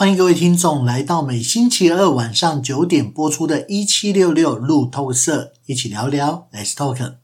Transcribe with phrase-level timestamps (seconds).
[0.00, 7.16] 欢迎各位听众来到每星期二晚上九点播出的《一七六六路透社》，一起聊聊，Let's talk。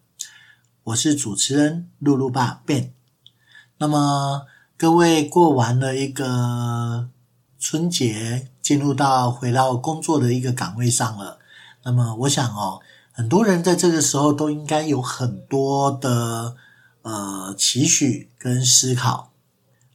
[0.84, 2.90] 我是主持人露露爸 Ben。
[3.78, 4.42] 那么
[4.76, 7.08] 各位过完了一个
[7.58, 11.38] 春节，进入到回到工作的一个岗位上了。
[11.84, 16.54] 那么我想哦，很多人在这个时候都应该有很多的
[17.00, 19.30] 呃期许跟思考。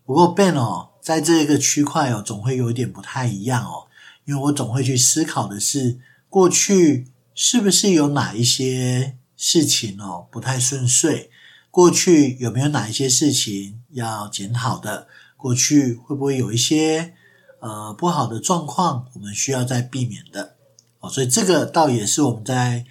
[0.04, 0.88] 不过 Ben 哦。
[1.02, 3.88] 在这个区块哦，总会有一点不太一样哦，
[4.26, 11.32] 因为我总会去思考的是，过去是不是有哪一些事情哦不太顺遂？
[11.72, 15.08] 过去有没有哪一些事情要检讨的？
[15.36, 17.14] 过去会不会有一些
[17.62, 20.56] 呃不好的状况，我们需要再避免的？
[21.00, 22.86] 哦，所以这个倒也是我们在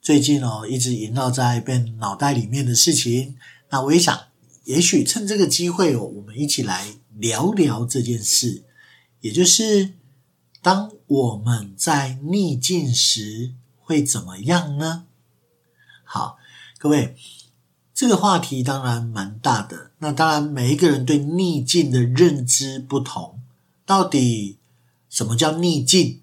[0.00, 3.36] 最近哦一直萦绕在 Ben 脑袋里面的事情。
[3.70, 4.18] 那我也想，
[4.64, 6.86] 也许趁这个机会哦，我们一起来。
[7.16, 8.64] 聊聊这件事，
[9.20, 9.92] 也就是
[10.60, 15.04] 当我们在逆境时会怎么样呢？
[16.04, 16.38] 好，
[16.78, 17.16] 各位，
[17.92, 19.90] 这个话题当然蛮大的。
[19.98, 23.40] 那当然，每一个人对逆境的认知不同。
[23.84, 24.58] 到底
[25.10, 26.20] 什么叫逆境？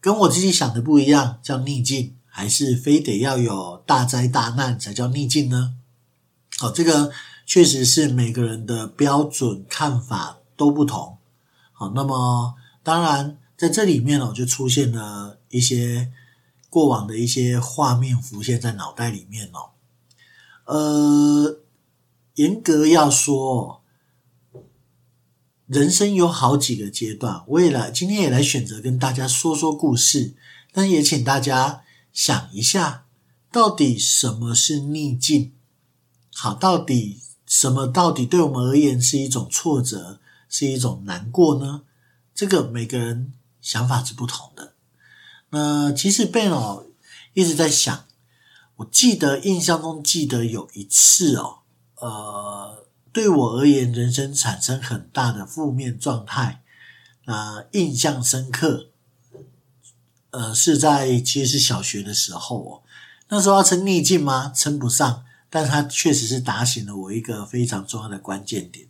[0.00, 5.74] 跟我自己想的不一样，叫逆境，还是非得要有大灾大难才叫逆境呢？
[6.58, 7.12] 好，这个。
[7.46, 11.16] 确实是每个人的标准看法都不同。
[11.72, 16.12] 好，那么当然在这里面哦，就出现了一些
[16.68, 19.70] 过往的一些画面浮现在脑袋里面哦。
[20.64, 21.60] 呃，
[22.34, 23.84] 严格要说，
[25.66, 27.44] 人生有好几个阶段。
[27.46, 30.34] 我也来今天也来选择跟大家说说故事，
[30.72, 33.06] 但也请大家想一下，
[33.52, 35.52] 到底什么是逆境？
[36.34, 37.20] 好，到底。
[37.46, 40.18] 什么到底对我们而言是一种挫折，
[40.48, 41.82] 是一种难过呢？
[42.34, 44.74] 这个每个人想法是不同的。
[45.50, 46.82] 那其实贝老
[47.34, 48.04] 一直在想，
[48.76, 51.58] 我记得印象中记得有一次哦，
[51.96, 56.62] 呃，对我而言人生产生很大的负面状态，
[57.26, 58.88] 那印象深刻。
[60.30, 62.82] 呃，是在其实是小学的时候哦，
[63.28, 64.52] 那时候要称逆境吗？
[64.54, 65.24] 称不上。
[65.56, 68.86] 但是它确实是打醒了我一个非常重要的关键点。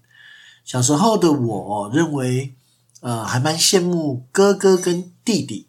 [0.64, 2.56] 小时候的我认为，
[3.02, 5.68] 呃，还蛮羡慕哥哥跟弟弟。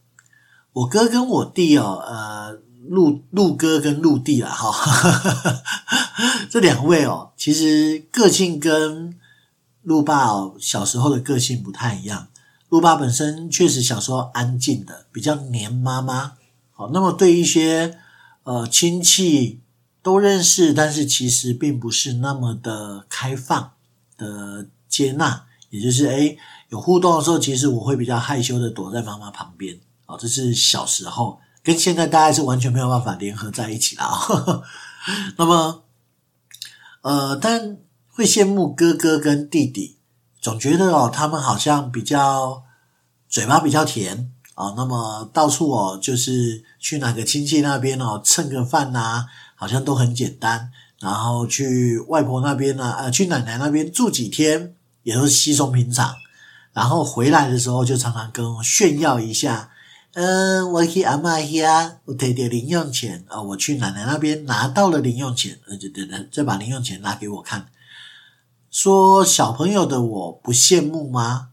[0.73, 5.61] 我哥跟我弟哦，呃，陆陆哥跟陆弟啦，哈，
[6.49, 9.15] 这两位哦，其实个性跟
[9.83, 12.29] 陆爸哦小时候的个性不太一样。
[12.69, 16.31] 陆爸本身确实小时候安静的，比较黏妈妈。
[16.71, 17.99] 好，那么对一些
[18.45, 19.59] 呃亲戚。
[20.07, 23.73] 都认识，但是其实并不是那么的开放
[24.17, 26.37] 的接纳，也就是诶
[26.69, 29.77] 有互动的时候，其实我会比较害羞的躲在妈妈旁边。
[30.05, 34.63] 哦，这是小时候，跟现在大概是完全没有办法联合在一起了啊。
[35.35, 35.83] 那么，
[37.01, 37.75] 呃，但
[38.07, 39.97] 会羡慕哥哥跟弟弟，
[40.39, 42.63] 总觉得哦，他们好像比较
[43.27, 44.73] 嘴巴比较甜啊。
[44.77, 49.25] 那么到处哦，就是去哪个亲戚那边哦蹭个饭呐。
[49.59, 56.15] 好像都很简单，然后去外婆那边呢，呃，去奶奶那边住几天也都是稀松平常。
[56.73, 59.71] 然后回来的时候就常常跟我炫耀一下，
[60.13, 67.65] 嗯、我去阿妈家，我提点零用钱啊、我去奶奶那边拿到了零用钱，呃，就等等，再把零用钱拿给我看。
[68.69, 71.49] 说小朋友的我不羡慕吗？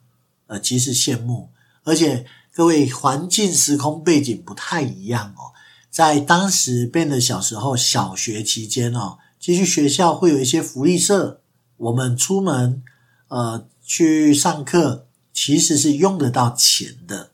[0.47, 1.49] 呃，其实羡慕，
[1.85, 5.54] 而且各位环境时空背景不太一样哦。
[5.95, 11.41] 在当时变得小时候，小学期间哦，其实学校会有一些福利社，
[11.77, 12.83] 我们出门
[13.29, 17.31] 呃去上课，其实是用得到钱的。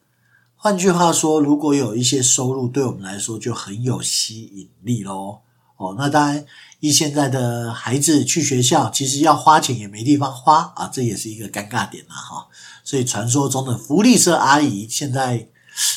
[0.57, 5.41] 换句话说，如果有一些收入，对我们来说就很有吸引力咯。
[5.79, 6.45] 哦，那当然，
[6.81, 12.47] 以现在的孩子去学校，其实要花钱也没地方花啊，这也是一个尴尬点啦哈。
[12.85, 15.49] 所以传说中的福利社阿姨，现在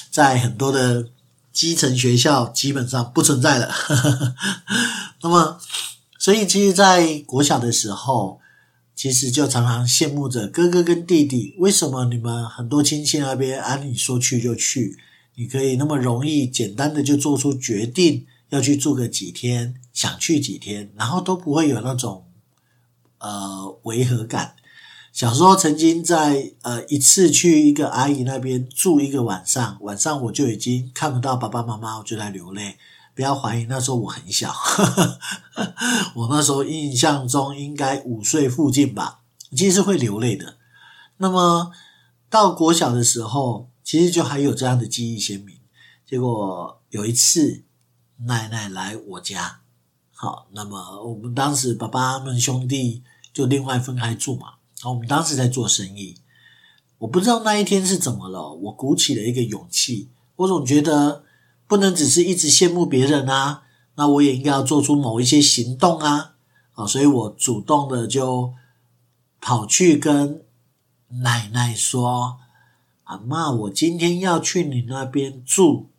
[0.09, 1.09] 在很多的。
[1.53, 3.71] 基层学校基本上不存在了，
[5.21, 5.59] 那么，
[6.17, 8.39] 所以其实，在国小的时候，
[8.95, 14.97] 其实就常常羡慕着哥哥跟弟弟，为什么你们很多亲戚那边按你说去就去，
[15.35, 22.25] 你可以那么容易简单的就做出决定，要去住个几天，想去几天，然后都不会有那种
[23.19, 24.55] 呃违和感。
[25.13, 32.77] 小时候曾经在呃一次去一个阿姨那边住一个晚上，晚上我就已经看不到爸爸妈妈，我就在流泪。
[33.13, 34.51] 不要怀疑，那时候我很小，
[36.15, 39.19] 我那时候印象中应该五岁附近吧，
[39.55, 40.57] 其实是会流泪的。
[41.17, 41.71] 那么
[42.27, 45.57] 到国小的时候，其实就还有这样的记忆鲜明。
[46.07, 47.61] 结果有一次，
[48.25, 49.59] 奶奶来我家，
[50.11, 54.53] 好，那么我们当时爸爸们兄弟就另外分开住嘛。
[54.89, 56.17] 我们当时在做生意，
[56.99, 61.23] 我不知道那一天是怎么了，我鼓起了一个勇气，我总觉得
[61.67, 63.63] 不能只是一直羡慕别人啊，
[63.95, 66.35] 那我也应该要做出某一些行动啊，
[66.73, 68.53] 啊，所以我主动的就
[69.39, 70.43] 跑去跟。
[71.21, 72.39] 奶奶说
[73.05, 75.91] ：“阿妈，我今天要去你那边住，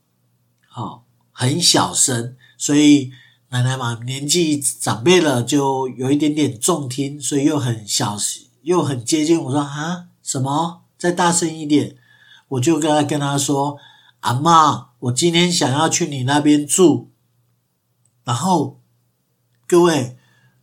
[0.66, 3.12] 好，很小声，所以
[3.50, 8.18] 奶奶嘛，年纪长辈了，就有一点点重听，所以又很小，
[8.64, 9.40] 又很接近。
[9.40, 10.82] 我说啊，什么？
[10.98, 11.96] 再大声一点！
[12.48, 13.78] 我就跟他跟他说，
[14.20, 17.10] 阿妈，我今天想要去你那边住。
[18.24, 18.80] 然后，
[19.66, 20.16] 各位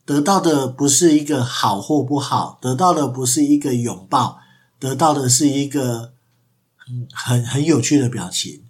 [0.06, 4.40] 得到的不是一个好或不好，得到的不是一个拥抱。”
[4.82, 6.14] 得到的是一个
[6.76, 8.64] 很很很有趣的表情。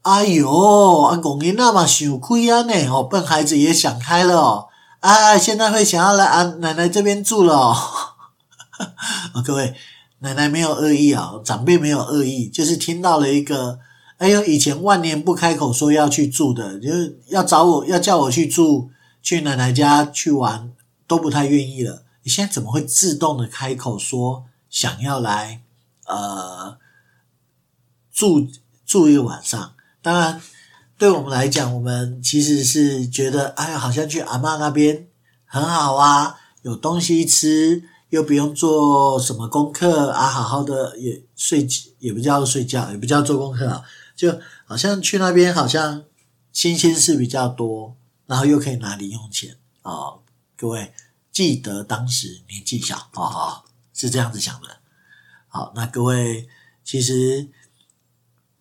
[0.00, 2.88] 哎呦，阿公你那么想开啊呢？
[2.88, 4.68] 哦，笨孩子也想开了哦。
[5.00, 7.76] 啊，现在会想要来啊奶奶这边住了哦。
[9.32, 9.74] 啊， 各位，
[10.20, 13.78] 奶奶没有恶意啊，长辈没有恶意，就是听到了一个，
[14.18, 18.90] 哎呦，以前万年不开口说要去住的，就是要找我要叫我去住，
[19.22, 20.70] 去奶奶家去玩，
[21.06, 22.04] 都不太愿意了。
[22.22, 24.44] 你现在怎么会自动的开口说？
[24.70, 25.60] 想要来，
[26.06, 26.78] 呃，
[28.12, 28.48] 住
[28.84, 29.74] 住一个晚上。
[30.02, 30.40] 当然，
[30.98, 35.06] 对我们来讲，我们其实是觉得，哎呀，好像去阿嬷那边
[35.44, 37.84] 很好啊，有东西吃，
[38.14, 41.66] 又不用做什么功课啊，好好的也睡，
[41.98, 43.82] 也不叫睡觉，也不叫做功课啊，
[44.14, 46.04] 就好像去那边，好像
[46.52, 47.96] 新鲜事比较多，
[48.26, 50.20] 然后又可以拿零用钱啊，哦。
[50.56, 50.94] 各位
[51.32, 53.10] 记得当时年纪小啊。
[53.14, 53.60] 哦
[53.96, 54.78] 是这样子想的，
[55.46, 56.48] 好，那各位
[56.84, 57.48] 其实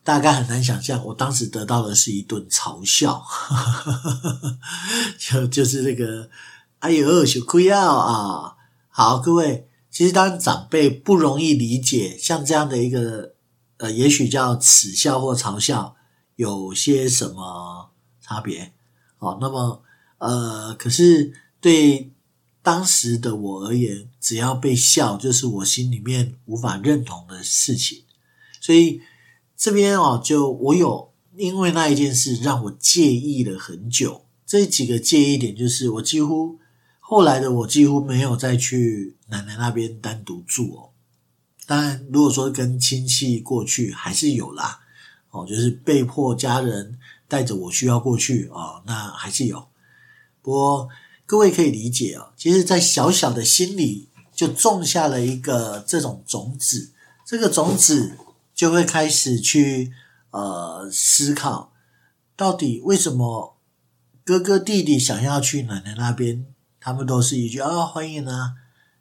[0.04, 3.26] 大概很难想象，我当时得到的是一顿嘲笑，
[5.18, 6.30] 就就是那个，
[6.82, 8.56] 哎呦，小亏啊啊！
[8.96, 13.34] 好，各位，其实当长辈不容易理解，像这样的一个
[13.78, 15.96] 呃，也许叫耻笑或嘲笑，
[16.36, 17.90] 有些什么
[18.22, 18.72] 差别？
[19.18, 19.82] 好，那么
[20.20, 22.12] 呃，可是对。
[22.66, 28.06] 当时的我而言，只要被笑，就是我心里面无法认同的事情。
[28.62, 29.02] 所以
[29.58, 34.24] 这边哦，就我有因为那一件事让我介意了很久。
[34.46, 36.58] 这几个介意点就是，我几乎
[37.06, 40.90] 后来的我几乎没有再去奶奶那边单独住哦。
[41.68, 44.80] 当然，如果说跟亲戚过去，还是有啦。
[45.30, 46.98] 哦，就是被迫家人
[47.28, 49.68] 带着我需要过去哦，那还是有。
[50.42, 50.90] 不过。
[51.26, 56.92] 各位可以理解哦，其实，在小小的心里就种下了一个这种种子，
[57.26, 58.18] 这个种子
[58.54, 59.94] 就会开始去
[60.32, 61.72] 呃思考，
[62.36, 63.56] 到底为什么
[64.26, 66.46] 哥哥弟弟想要去奶奶那边，
[66.84, 68.56] 他们都是一句啊欢迎啊，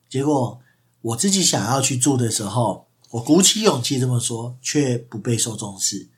[0.09, 0.61] 结果
[1.01, 6.09] 我自己想要去住的时候，我鼓起勇气这么说，却不被受重视，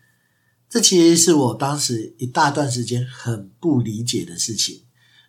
[0.69, 4.83] 这其实是我当时一大段时间很不理解的事情。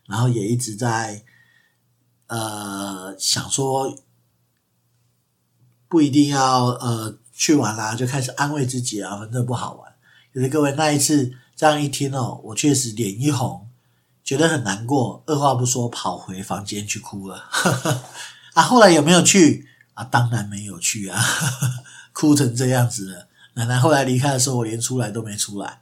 [0.08, 1.24] 然后也一直在，
[2.28, 3.98] 呃，想说
[5.88, 9.96] 不一定要呃去玩啦，就开始安慰自己啊，反正不好玩。
[10.34, 13.65] 可是各位那一次这样一听哦，我确实脸一红，
[14.26, 17.48] 觉得很难过，二话不说跑回房间去哭了。
[18.56, 20.04] 啊，后来有没有去啊？
[20.04, 21.24] 当然没有去啊，
[22.12, 23.28] 哭成这样子了。
[23.54, 25.80] 奶奶后来离开的时候，我连出来都没出来。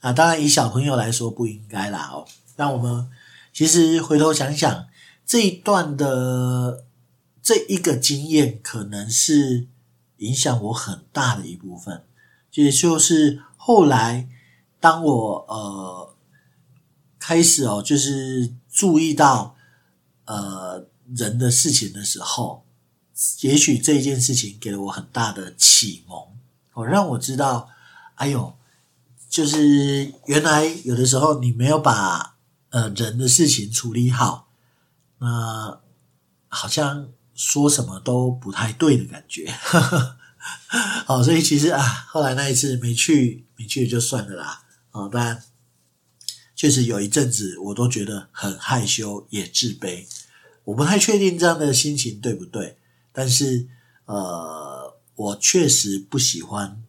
[0.00, 2.26] 啊，当然以小朋友来说不应该啦哦，
[2.56, 3.08] 让我们。
[3.52, 4.86] 其实回头想想，
[5.24, 6.84] 这一段的
[7.42, 9.68] 这一个经验，可能是
[10.18, 12.02] 影响我很大的一部分。
[12.52, 14.28] 也就是后来，
[14.80, 16.14] 当我呃
[17.26, 19.56] 开始哦，就是注意到
[20.26, 22.64] 呃人的事情的时候，
[23.40, 26.16] 也许这一件事情给了我很大的启蒙，
[26.74, 27.68] 哦，让我知道，
[28.14, 28.56] 哎呦，
[29.28, 32.34] 就是原来有的时候你没有把。
[32.70, 34.48] 呃，人的事情处理好，
[35.18, 35.80] 那
[36.48, 39.50] 好像说什么都不太对的感觉。
[41.06, 44.62] 好， 所以其实啊，后来那一次没去，没去就算了啦。
[44.90, 45.42] 啊，当然，
[46.56, 50.04] 确实有一阵子我都觉得很害羞，也自卑。
[50.64, 52.76] 我不太确定这样的心情对不对，
[53.12, 53.68] 但是
[54.06, 56.82] 呃，我确实不喜欢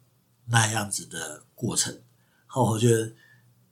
[0.48, 2.00] 那样子的过程。
[2.48, 3.14] 好，我觉得。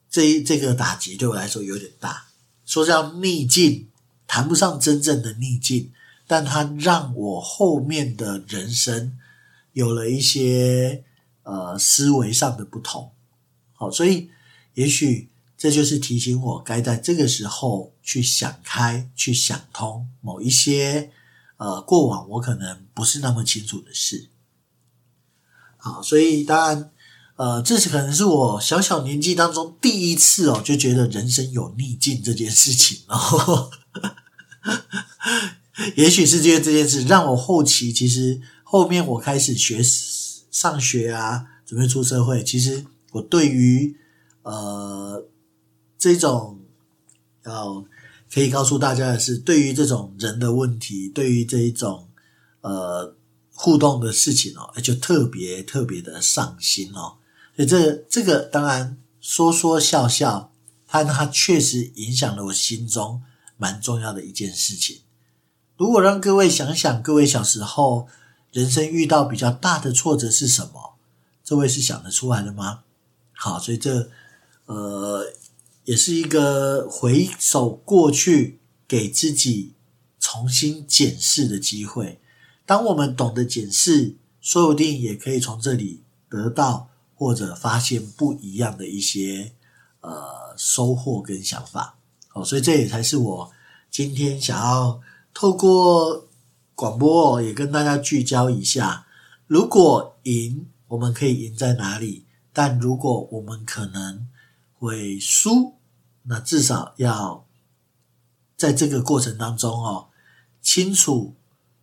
[0.08, 2.28] 这一这个打击对我来说有点大，
[2.66, 3.90] 说叫逆境，
[4.26, 5.92] 谈不上真正的逆境，
[6.26, 9.18] 但它让我后面的人生
[9.74, 11.04] 有了一些
[11.44, 13.12] 呃思维上的不同。
[13.74, 14.30] 好，所以
[14.76, 15.28] 也许
[15.66, 21.10] 这就是提醒我该在这个时候去想开、去想通某一些
[21.58, 24.30] 呃过往我可能不是那么清楚的事。
[25.78, 26.92] 好，所以当然。
[27.38, 33.70] 呃，这是可能是我小小年纪当中第一次哦，就觉得人生有逆境这件事情哦。
[35.98, 39.84] 也许是因为这件事让我后期其实后面我开始学
[40.50, 43.98] 上学啊，准备出社会，其实我对于
[44.44, 45.26] 呃
[46.06, 46.60] 这种
[47.46, 47.84] 要
[48.32, 52.08] 可以告诉大家的是，对于这种人的问题，对于这一种
[52.62, 53.16] 呃
[53.56, 57.18] 互动的事情哦，就特别特别的上心哦。
[57.56, 60.52] 所以这这个当然说说笑笑，
[60.92, 63.24] 但它确实影响了我心中
[63.58, 65.00] 蛮重要的一件事情。
[65.76, 68.08] 如果让各位想想，各位小时候
[68.52, 70.94] 人生遇到比较大的挫折是什么？
[71.44, 72.82] 这位是想得出来的吗？
[73.34, 74.10] 好，所以这
[74.66, 75.26] 呃
[75.86, 79.74] 也是一个回首过去，给自己
[80.20, 82.20] 重新检视的机会。
[82.66, 86.90] 当我们懂得检视，说不定也可以从这里得到。
[87.18, 89.54] 或者发现不一样的一些
[90.02, 91.98] 呃收获跟想法，
[92.34, 93.52] 哦，所以这也才是我
[93.90, 95.00] 今天想要
[95.34, 96.28] 透过
[96.76, 99.08] 广播也跟大家聚焦一下。
[99.48, 102.26] 如果赢，我们可以赢在哪里？
[102.52, 104.28] 但如果我们可能
[104.78, 105.78] 会输，
[106.24, 107.46] 那至少要
[108.56, 110.10] 在这个过程当中哦，
[110.62, 111.36] 清楚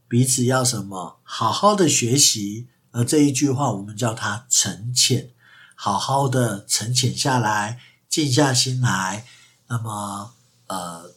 [0.08, 2.68] 彼此要什么，好好的学习。
[2.90, 5.30] 而这一句话，我们叫它沉潜，
[5.74, 9.26] 好好的沉潜下来，静下心来，
[9.68, 10.34] 那么
[10.66, 11.14] 呃，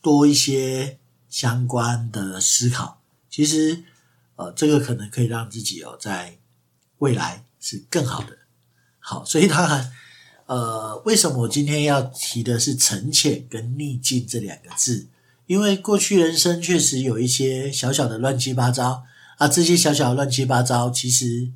[0.00, 3.82] 多一些相关的思考，其实
[4.36, 6.38] 呃，这个可能可以让自己哦，在
[6.98, 8.38] 未来是更好的。
[9.00, 9.92] 好，所以当然
[10.46, 15.08] 呃，为什么我今天要提的是沉潜跟逆境这两个字？
[15.46, 19.04] 因为过去人生确实有一些小小的乱七八糟。
[19.36, 21.50] 啊，这些小小的乱七八糟，其实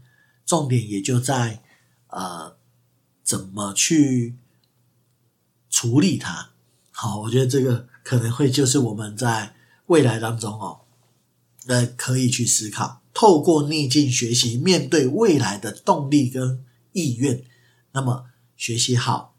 [0.45, 1.63] 重点也就在
[2.09, 2.57] 呃，
[3.23, 4.35] 怎么去
[5.71, 6.51] 处理它。
[6.91, 9.55] 好，我觉得这个可能会就是我们在
[9.87, 10.81] 未来当中哦，
[11.69, 17.45] 呃，可以去思考，透过逆境学习，面对未来的动力跟意愿。
[17.93, 18.27] 那么
[18.59, 19.35] 学习好，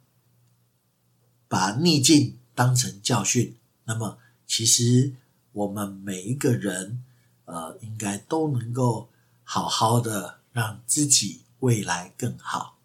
[1.48, 3.56] 把逆境当成教训。
[3.84, 5.14] 那么其实
[5.52, 7.04] 我们每一个人。
[7.52, 9.10] 呃，应该都能够
[9.44, 12.78] 好好的让自己未来更好。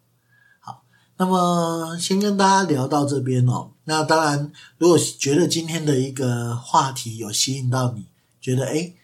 [0.59, 0.83] 好，
[1.17, 3.73] 那么先跟大家聊到这边哦。
[3.83, 8.07] 那当然，如果觉得今天的一个话题有吸引到你，
[8.41, 8.95] 觉得诶，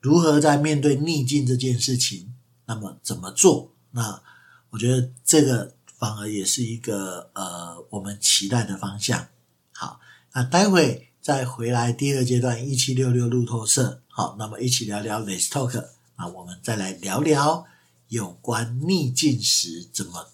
[0.00, 2.32] 如何在面对逆境这件事情，
[2.64, 3.74] 那么怎么做？
[3.90, 4.22] 那
[4.70, 9.28] 我觉得这个反而也是一个呃我们期待的方向。
[9.72, 10.00] 好，
[10.34, 14.00] 那待会再回来第二阶段一七六六路透社。
[14.08, 15.84] 好，那么一起聊聊 Let's Talk。
[16.18, 17.66] 那我们再来聊聊
[18.08, 20.28] 有关逆境时怎么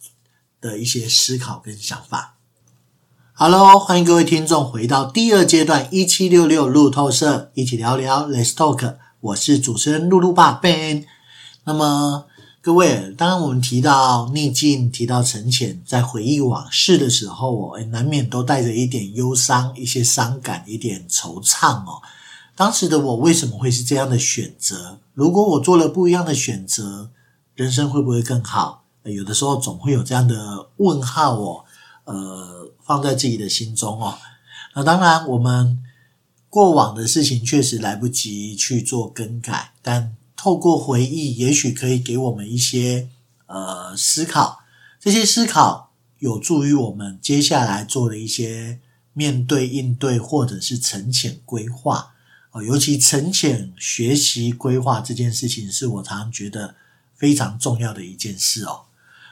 [0.60, 2.36] 的一些思考跟想法。
[3.32, 8.98] 哈喽欢迎各位听众回到第二阶段一七六六路透社，一起聊聊 Let's Talk。
[9.20, 11.06] 我是主持人露露爸 Ben。
[11.64, 12.26] 那么
[12.64, 22.00] 各位，当我们提到逆境，提到沉潜，在回忆往事的时候，哦，难免都带着一点忧伤、一些伤感、一点惆怅哦。
[22.54, 25.00] 当时的我为什么会是这样的选择？
[25.12, 27.10] 如果我做了不一样的选择，
[27.56, 28.84] 人生会不会更好？
[29.02, 31.64] 有的时候总会有这样的问号哦，
[32.04, 34.16] 呃，放在自己的心中哦。
[34.76, 35.82] 那当然，我们
[36.48, 43.08] 过往的事情确实来不及去做更改，但透过回忆，也许可以给我们一些
[43.46, 44.64] 呃思考。
[44.98, 48.80] 这些思考有助于我们接下来做的一些
[49.12, 52.14] 面对应对，或者是沉潜规划。
[52.50, 56.74] 哦，尤其沉潜学习规划这件事情，是我常常觉得
[57.14, 58.80] 非常重要的一件事哦。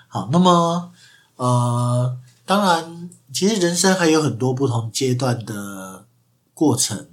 [0.06, 0.92] 好，那么
[1.34, 6.06] 呃，当然，其实人生还有很多不同阶段的
[6.54, 7.08] 过程。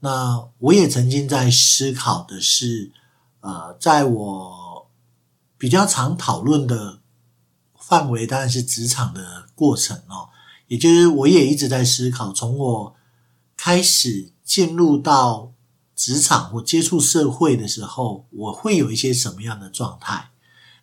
[0.00, 2.90] 那我也曾经在思考的是，
[3.44, 4.90] 呃，在我
[5.58, 7.00] 比较常讨论的
[7.78, 10.30] 范围，当然是职场的过程哦。
[10.68, 12.94] 也就是我也一直在思考，从我
[13.56, 14.30] 开始。
[14.44, 15.54] 进入到
[15.96, 20.28] 职场或接触社会的时候，我会有一些什么样的状态？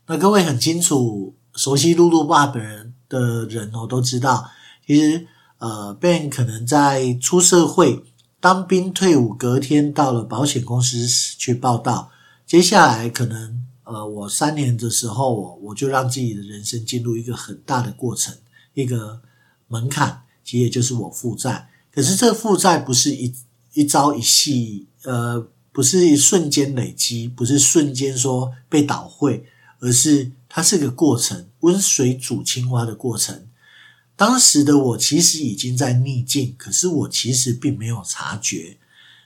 [0.07, 4.49] 那各位很清楚，熟悉露露爸本人的人哦，都知道，
[4.87, 5.27] 其实
[5.59, 8.03] 呃，Ben 可能在出社会
[8.39, 12.09] 当兵退伍，隔天到了保险公司去报到，
[12.51, 18.35] 接下来可能呃，我三年的时候，我我就让自己的人生进入一个很大的过程，
[18.73, 19.21] 一个
[19.69, 21.69] 门槛，其实也就是我负债。
[21.93, 23.33] 可是这负债不是一
[23.71, 29.45] 一朝一夕，呃，不是一瞬间累积，不是瞬间说被倒汇，
[29.79, 33.47] 而是它是个过程，温水煮青蛙的过程。
[34.17, 38.77] 当时的我其实已经在逆境，可是我其实并没有察觉。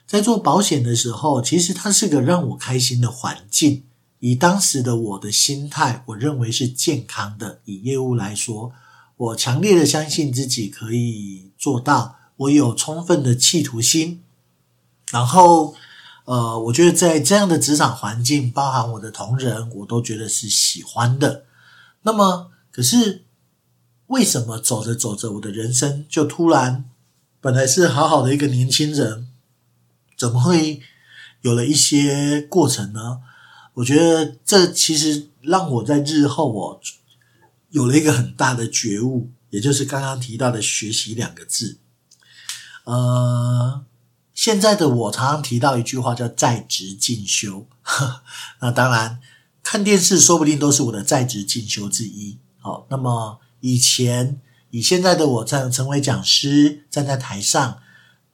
[0.08, 3.84] 在做保险的时候，其实它是个让我开心的环境。
[4.20, 7.60] 以当时的我的心态，我认为是健康的。
[7.66, 8.72] 以业务来说，
[9.18, 12.16] 我强烈的相信自己可以做到。
[12.38, 14.24] 我有充分的企图心，
[15.12, 15.76] 然后，
[16.26, 21.46] 呃，我觉得在这样的职场环境，包含我的同仁，我都觉得是喜欢的。
[22.04, 23.24] 那么，可是。
[24.08, 26.86] 为什么走着走着，我的人生就突然，
[27.42, 29.30] 本来是好好的一个年轻人，
[30.18, 30.82] 怎么会
[31.42, 33.22] 有了一些过程呢？
[33.76, 36.82] 我觉得这其实让我在日后我
[37.70, 41.78] 有了一个很大的觉悟，也就是刚刚提到的学习两个字。
[42.86, 43.84] 呃，
[44.34, 47.68] 现在的我常常提到一句话叫在职进修，
[48.62, 49.20] 那当然
[49.62, 52.38] 看电视说不定都是我的在职进修之一。
[52.60, 53.40] 好，那么。
[53.62, 57.80] 以前以现在的我在成为讲师，站在台上，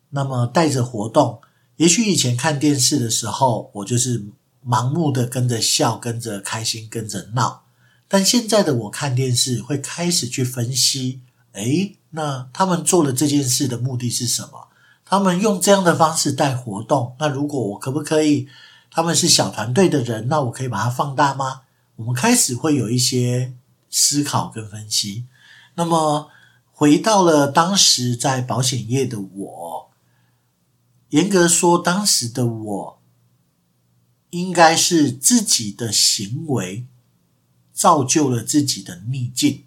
[0.09, 1.39] 那么带着活动。
[1.81, 4.23] 也许以前看电视的时候，我就是
[4.63, 7.63] 盲目的跟着笑，跟着开心，跟着闹。
[8.07, 11.21] 但现在的我看电视，会开始去分析：
[11.53, 14.67] 诶，那他们做了这件事的目的是什么？
[15.03, 18.47] 他们用这样的方式带活动，那如果我可不可以？
[18.91, 21.61] 他们是小团队的人，那我可以把它放大吗？
[21.96, 23.53] 我们开始会有一些。
[23.94, 25.25] 思考跟分析，
[25.75, 26.29] 那么
[26.72, 29.90] 回到了当时在保险业的我，
[31.11, 33.01] 严格说，当时的我
[34.31, 36.85] 应该是自己的行为
[37.74, 39.63] 造就了自己的逆境。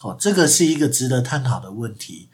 [0.00, 2.28] 哦，这个是一个值得探讨的问题。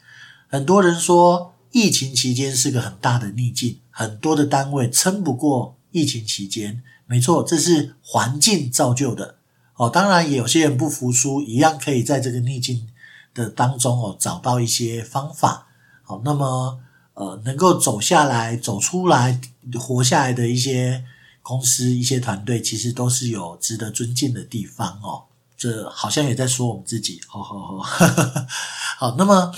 [0.47, 6.83] 很多人说，疫情期间是个很大的逆境，很多的单位撑不过疫情期间。
[7.05, 9.35] 没错，这是环境造就的。
[9.75, 12.87] 哦，当然也有些人不服输，一样可以在这个逆境
[13.33, 15.67] 的当中哦，找到一些方法。
[16.03, 16.79] 好，那么
[17.13, 19.39] 呃，能够走下来、走出来、
[19.79, 21.03] 活下来的一些
[21.41, 25.25] 公司、一些团队，其实都是有值得尊敬的地方哦。
[25.57, 27.21] 这好像也在说我们自己。
[27.27, 28.45] 好好好，
[28.97, 29.15] 好。
[29.17, 29.53] 那么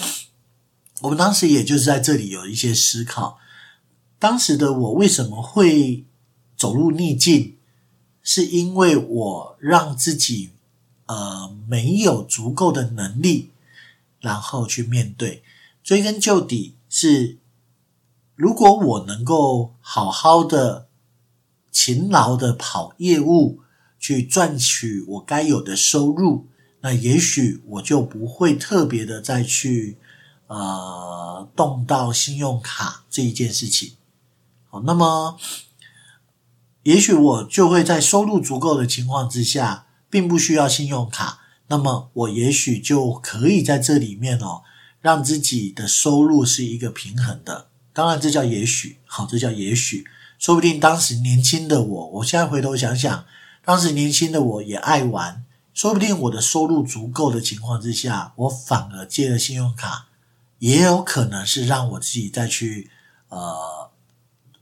[1.02, 3.38] 我们当时也就是在这里有一些思考，
[4.20, 6.06] 当时的我为什么会
[6.58, 7.58] 走入逆境？
[8.26, 10.52] 是因为我让自己
[11.08, 13.52] 呃没有足够的能力，
[14.22, 15.44] 然后去面对。
[15.84, 17.38] 追根究底是，
[18.36, 20.88] 如果我能够好好的、
[21.72, 23.62] 勤劳的跑业务，
[24.00, 26.48] 去赚取我该有的收入，
[26.82, 29.98] 那也许我就不会特别的再去
[30.48, 33.94] 呃动到信用卡这一件事情。
[34.70, 35.38] 好，那么。
[36.84, 44.64] 也许我就会在收入足够的情况之下，并不需要信用卡，那么我也许就可以在这里面哦，
[45.00, 47.68] 让自己的收入是一个平衡的。
[47.94, 50.06] 当然，这叫也许，好，这叫也许。
[50.40, 53.26] 说不定当时年轻的我，我现在回头想想，
[53.64, 60.08] 当时年轻的我也爱玩，说不定我的收入足够的情况之下，我反而借了信用卡，
[60.60, 62.90] 也有可能是让我自己再去
[63.30, 63.92] 呃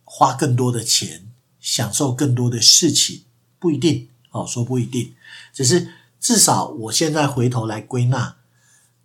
[0.04, 1.28] 花更多的钱。
[1.64, 3.26] 享受更多的事情
[3.60, 5.14] 不一定哦，说不一定，
[5.54, 8.36] 只是至少我现在回头来归纳，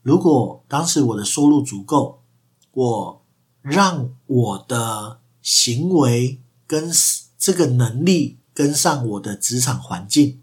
[0.01, 2.23] 如果当时我的收入足够，
[2.73, 3.23] 我
[3.69, 6.91] 让我的行为跟
[7.39, 10.41] 这个能力跟上我的职场环境，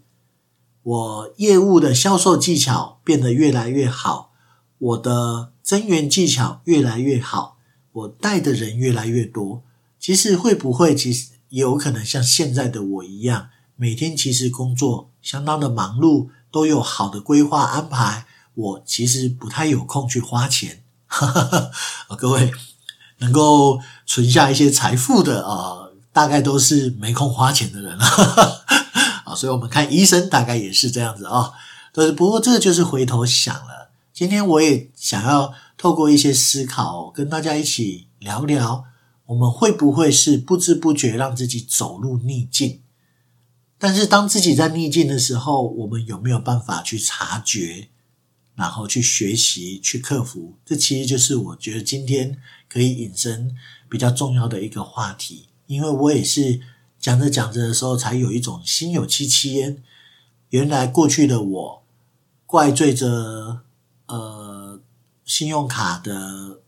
[0.82, 4.32] 我业务的销售技巧变得越来越好，
[4.78, 7.58] 我的增员技巧越来越好，
[7.92, 9.62] 我带的人越来越多，
[9.98, 11.34] 其实会不会其实？
[11.50, 18.26] 有可能像现在的我一样，每天其实工作相当的忙碌，都有好的规划安排。
[18.54, 20.82] 我其实不太有空去花钱。
[22.18, 22.50] 各位
[23.24, 28.04] 能够存下一些财富的啊，大概都是没空花钱的人了。
[29.24, 31.52] 啊，所以我们看医生大概也是这样子啊。
[31.92, 33.90] 对，不过这就是回头想了。
[34.12, 38.84] 今天我也想要透过一些思考，跟大家一起聊聊。
[39.26, 42.82] 我们会不会是不知不觉让自己走入逆境？
[43.78, 47.88] 但是当自己在逆境的时候，我们有没有办法去察觉，
[48.54, 50.58] 然后去学习、去克服？
[50.66, 52.38] 这其实就是我觉得今天
[52.74, 53.54] 可以引申
[53.88, 55.46] 比较重要的一个话题。
[55.68, 56.60] 因为我也是
[56.98, 59.80] 讲着讲着的时候，才有一种心有戚戚焉。
[60.48, 61.84] 原来过去的我
[62.46, 63.60] 怪罪着
[64.06, 64.80] 呃
[65.24, 66.58] 信用卡的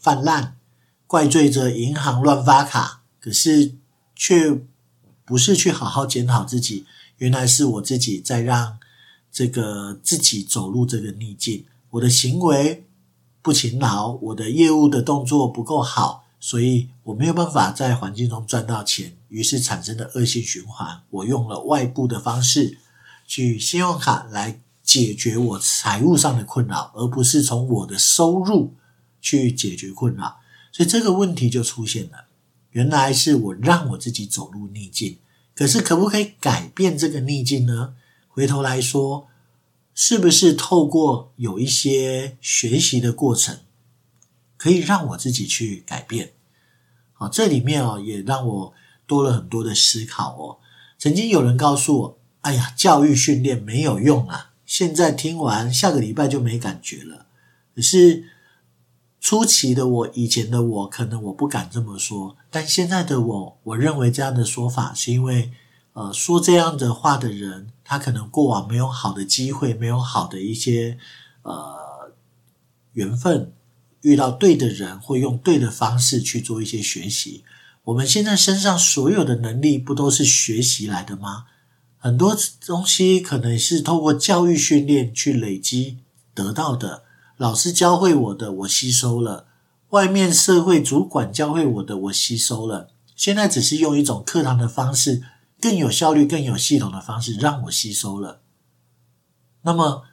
[0.00, 0.56] 泛滥，
[1.08, 3.74] 怪罪着银行乱发卡，可是
[4.14, 4.56] 却
[5.24, 6.86] 不是去好好检讨自己。
[7.18, 8.78] 原来是我自己在让
[9.32, 12.84] 这个自己走入这个逆境，我的行为
[13.42, 16.24] 不勤劳，我的业务的动作不够好。
[16.42, 21.02] 所以我没有办法在环境中赚到钱，于是产生的恶性循环。
[21.10, 22.78] 我用了外部的方式
[23.26, 28.74] 去信用卡来解决我财务上的困扰，而不是从我的收入
[29.20, 30.38] 去解决困扰。
[30.72, 32.24] 所以这个问题就出现了。
[32.70, 35.18] 原来是我让我自己走入逆境，
[35.54, 37.94] 可是可不可以改变这个逆境呢？
[38.28, 39.26] 回头来说，
[40.02, 43.58] 是不是透过有一些学习的过程？
[44.56, 46.32] 可以让我自己去改变，
[47.12, 48.72] 好，这里面哦也让我
[49.06, 50.56] 多了很多的思考哦。
[50.98, 57.26] 曾经有人告诉我：“哎呀，教育训练没有用啊！”现在听完，下个礼拜就没感觉了。
[57.74, 58.24] 可是
[59.20, 65.52] 初期的我，以前的我，可能我不敢这么说，但现在的我，我认为这样的说法是因为，
[65.92, 70.98] 呃，说这样的话的人，他可能过往没有好的机会，没有好的一些
[71.42, 72.12] 呃
[72.92, 73.52] 缘分。
[74.02, 77.44] 遇到对的人，会用对的方式去做一些学习。
[77.84, 81.44] 我们现在身上所有的能力，不都是学习来的吗？
[81.98, 85.98] 很多东西可能是透过教育训练去累积
[86.32, 87.02] 得到的。
[87.36, 89.44] 老师教会我的，我吸收了；
[89.90, 92.88] 外面社会主管教会我的，我吸收了。
[93.14, 95.22] 现在只是用一种课堂的方式，
[95.60, 98.40] 更有效率、更有系统的方式让我吸收了。
[99.62, 100.04] 那么，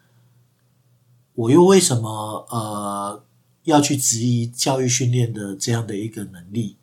[1.34, 3.24] 我又为什么呃？
[3.64, 6.78] 要去质疑教育训练的这样的一个能力，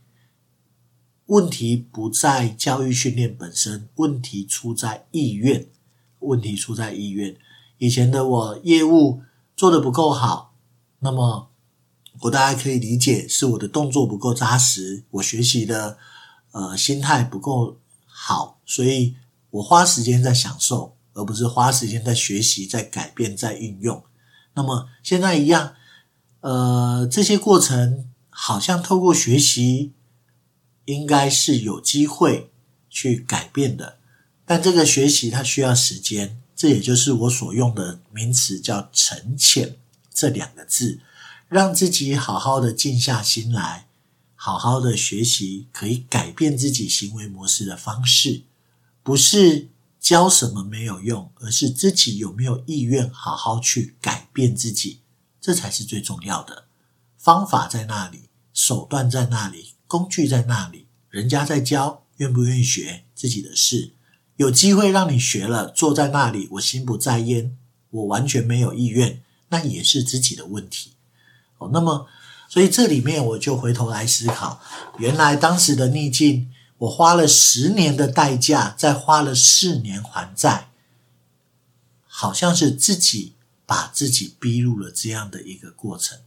[1.24, 5.66] 问题不在教育训练本身，问题出在意愿。
[6.18, 7.38] 问题出在意愿。
[7.78, 9.22] 以前的我业务
[9.56, 10.52] 做得不够好，
[10.98, 11.48] 那么
[12.20, 15.96] 我大家可以理解是我的动作不够扎实，我学习的
[16.52, 17.78] 呃心态不够
[18.16, 19.16] 好，所以
[19.50, 24.04] 我花时间在享受，而不是花时间在学习、在改变、在运用。
[24.54, 25.74] 那么现在一样。
[26.40, 29.94] 呃，这些过程好像透过学习，
[30.84, 32.50] 应该是有机会
[32.90, 33.96] 去改变的。
[34.44, 39.76] 但这个学习它需要时间，这也就是我所用的名词叫“沉潜”
[40.12, 41.00] 这两个字，
[41.48, 43.86] 让自己好好的静下心来，
[44.44, 48.42] 好好的学习可以改变自己行为模式的方式，
[49.02, 55.00] 不是教什么没有用，而是自己有没有意愿好好去改变自己。
[55.40, 56.66] 这才是最重要的，
[57.16, 63.94] 方法在那里，手段在那里，工具在那里，人家在教，愿不愿意学自己的事。
[64.36, 67.56] 有机会让你学了，坐在那里，我心不在焉，
[67.88, 70.90] 我完全没有意愿，那也是自己的问题。
[71.56, 72.06] 哦，那么，
[72.48, 74.60] 所以这里面我就回头来思考，
[74.98, 80.70] 原来当时的逆境，我花了十年的代价，再花了四年还债，
[82.06, 83.32] 好像是自己。
[83.66, 86.18] 把自己逼入了这样的一个过程，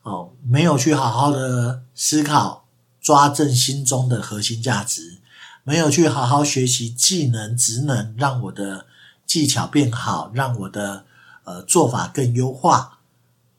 [0.00, 2.64] 哦，没有去好好的思考，
[3.02, 5.18] 抓正心中的核心价值，
[5.62, 8.86] 没有去好好学习技能、职能，让我的
[9.26, 11.04] 技巧变好，让我的
[11.44, 13.00] 呃做法更优化，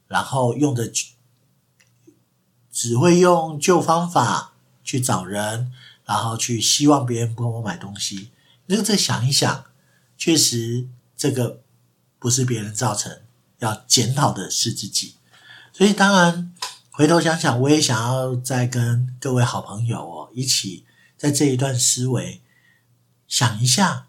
[0.07, 0.91] 然后用的
[2.79, 4.53] 只会用旧方法
[4.85, 5.73] 去找人，
[6.05, 8.31] 然后去希望别人帮我买东西。
[8.67, 9.65] 那再想一想，
[10.17, 10.87] 确实
[11.17, 11.59] 这个。
[12.21, 13.21] 不是别人造成，
[13.59, 15.15] 要检讨的是自己。
[15.71, 16.53] 所以，当然
[16.91, 20.83] 回头想想，我也想要再跟各位好朋友哦一起，
[21.17, 22.41] 在这一段思维
[23.25, 24.07] 想一下：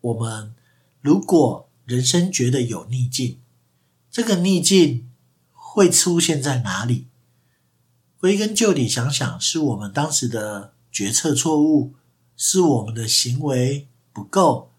[0.00, 0.56] 我们
[1.00, 3.38] 如果人生觉得有逆境，
[4.10, 5.08] 这个逆境
[5.52, 7.06] 会出现在哪里？
[8.26, 11.94] 归根究底，想想是我们当时的决策错误，
[12.36, 14.72] 是我们的行为不够。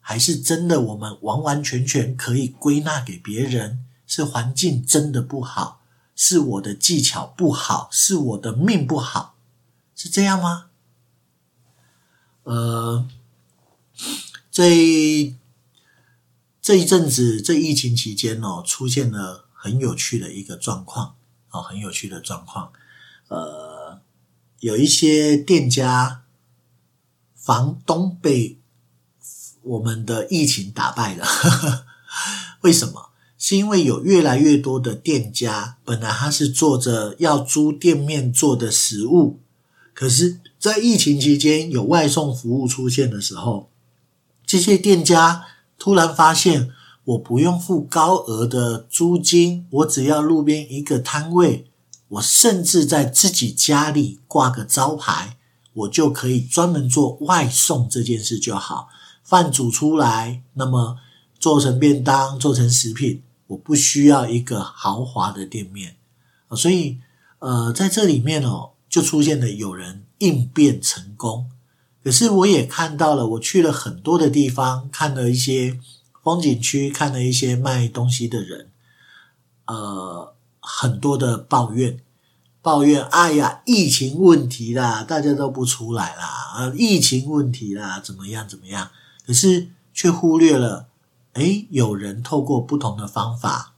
[0.00, 5.82] 还是真的，我们完完全全可以归纳给别人，是环境真的不好，
[6.16, 9.36] 是我的技巧不好，是我的命不好，
[9.94, 10.70] 是这样吗？
[12.44, 13.06] 呃，
[14.50, 15.34] 这
[16.62, 21.16] 这一阵子，这疫情期间哦，出现了很有趣的一个状况
[21.52, 22.72] 哦，很有趣的状况。
[23.28, 24.00] 呃，
[24.58, 26.24] 有一些店家
[27.36, 28.58] 房东被。
[29.64, 31.24] 我们的疫情打败了，
[32.62, 33.10] 为什么？
[33.38, 39.38] 是因为有越来越多的店家，本来他是做着要租店面做的食物，
[39.94, 43.70] 可是在疫情期间有外送服务出现的时候，
[44.44, 45.44] 这些店家
[45.78, 46.72] 突然发现，
[47.04, 51.66] 我不用付高额的租金，我只要路边一个摊位，
[52.06, 55.36] 我甚至在自己家里挂个招牌，
[55.72, 58.88] 我就可以专门做外送这件事就好。
[59.24, 60.98] 饭煮出来，那么
[61.40, 65.96] 做成便当，做成食品，我不需要一个豪华的店面。
[66.54, 66.98] 所以，
[67.40, 71.50] 呃，在这里面哦，就出现了有人应变成功。
[72.04, 75.80] 可是我也看到了，我去了很多的地方，看了一些。
[76.22, 78.70] 风景区看了一些卖东西的人，
[79.66, 82.00] 呃，很多的抱怨，
[82.60, 88.92] 抱怨，哎呀，疫情问题啦，大家都不出来啦，啊，疫情问题啦，怎么样怎么样？
[89.26, 90.88] 可是却忽略了，
[91.32, 93.74] 诶，有人透过不同的方法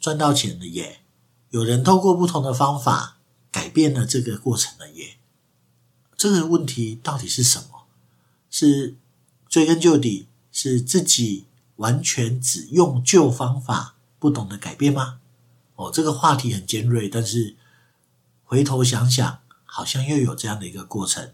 [0.00, 1.02] 赚到钱了耶，
[1.50, 3.18] 有人透过不同的方法
[3.52, 5.18] 改变了这个过程了耶。
[6.16, 7.84] 这个问题到底是什么？
[8.50, 8.96] 是
[9.48, 11.46] 追根究底，是自己。
[11.80, 15.18] 完全只用旧方法，不懂得改变吗？
[15.76, 17.56] 哦，这个话题很尖锐，但是
[18.44, 21.32] 回头想想，好像又有这样的一个过程。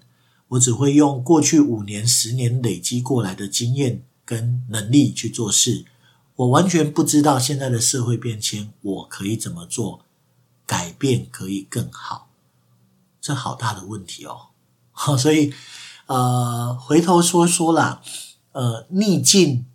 [0.50, 5.85] 我只会用过去五年、十年累积过来的经验跟能力去做事，
[6.37, 10.04] 我完全不知道现在的社会变迁，我可以怎么做，
[10.64, 12.28] 改变可以更好。
[13.20, 14.50] 这好大的问题哦。
[14.92, 15.52] 好， 所以
[16.06, 18.00] 呃，回头说说啦，
[18.52, 19.66] 呃，逆境。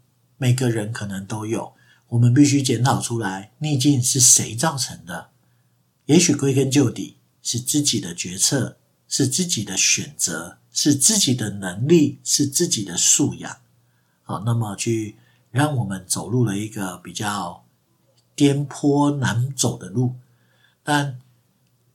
[0.41, 1.73] 每个人可能都有，
[2.08, 5.30] 我们必须检讨出来，逆境是谁造成的？
[6.08, 8.75] 也许归根究底是自己的决策，
[9.08, 13.58] 是自己的选择，是自己的能力，是自己的素养。
[14.23, 15.15] 好，那么去
[15.51, 17.63] 让我们走入了一个比较
[18.36, 20.15] 颠簸难走的路。
[20.82, 21.19] 但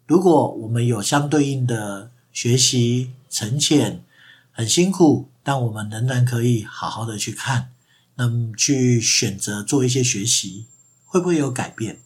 [0.07, 4.05] 如果我们有相对应的学习沉潜，
[4.53, 7.73] 很辛苦，但我们仍然可以好好的去看。
[8.19, 10.67] 那么去选择做一些学习，
[11.05, 12.01] 会不会有改变？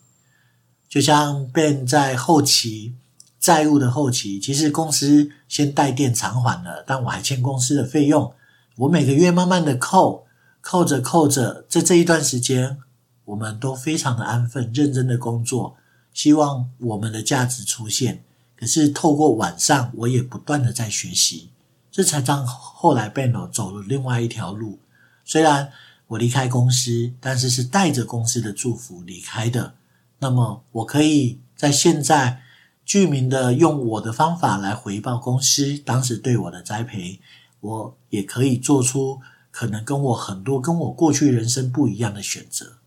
[0.88, 2.94] 就像 Ben 在后期
[3.38, 8.34] 债务的后期，其实公司先贷店偿还了，但我还欠公司的费用，
[8.74, 10.26] 我每个月慢慢的扣，
[10.60, 12.78] 扣着扣着，在这一段时间，
[13.26, 15.76] 我们都非常的安分，认真的工作，
[16.12, 18.24] 希望我们的价值出现。
[18.56, 21.50] 可是透过晚上，我也不断的在学习，
[21.92, 24.80] 这才让后来 Ben 走了另外一条路，
[25.24, 25.70] 虽然。
[26.10, 29.74] 我离开公司，但是是带着公司的祝福离开的。
[30.18, 32.42] 那么，我可以在现在
[32.84, 37.20] 具名的用我的方法来回报公司当时对我的栽培。
[37.60, 39.20] 我也可以做出
[39.50, 42.78] 可能跟我很多跟我过去人生不一样的选择。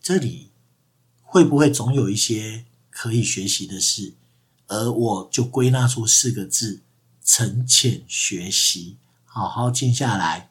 [0.00, 0.50] 这里
[1.22, 4.14] 会不会总有一些可以学习的事？
[4.66, 6.82] 而我就归纳出四个字：
[7.24, 10.50] 沉潜学习，好好静下来。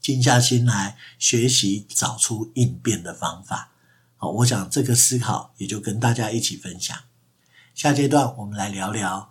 [0.00, 3.70] 静下心来学习，找出应变的方法。
[4.16, 6.96] 好，我想这个思考也就跟大家一起分享。
[7.74, 9.30] 下阶段我们来聊聊